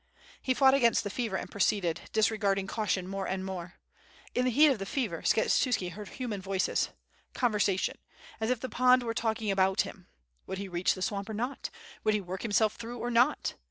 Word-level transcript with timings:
He 0.41 0.55
fought 0.55 0.73
against 0.73 1.03
the 1.03 1.11
fever 1.11 1.35
and 1.35 1.51
proceeded, 1.51 2.01
diregarding 2.11 2.67
caution 2.67 3.07
more 3.07 3.27
and 3.27 3.45
more. 3.45 3.75
In 4.33 4.45
the 4.45 4.49
heat 4.49 4.69
of 4.71 4.79
the 4.79 4.85
fever 4.87 5.21
Skshe 5.21 5.59
tuski 5.61 5.91
heard 5.91 6.17
hum 6.17 6.33
an 6.33 6.41
voices, 6.41 6.89
conversation, 7.35 7.99
as 8.39 8.49
if 8.49 8.59
the 8.61 8.67
pond 8.67 9.03
were 9.03 9.13
talking 9.13 9.51
about 9.51 9.81
him. 9.81 10.07
"Would 10.47 10.57
he 10.57 10.67
reach 10.67 10.95
the 10.95 11.03
swamp 11.03 11.29
or 11.29 11.35
not, 11.35 11.69
would 12.03 12.15
he 12.15 12.19
work 12.21 12.41
himself 12.41 12.77
through 12.77 12.97
or 12.97 13.11
not?" 13.11 13.53